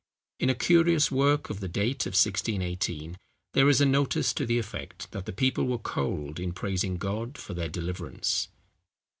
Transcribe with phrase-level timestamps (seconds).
[0.39, 3.17] In a curious work of the date of 1618,
[3.53, 7.37] there is a notice to the effect that the people were cold in praising God
[7.37, 8.47] for their deliverance.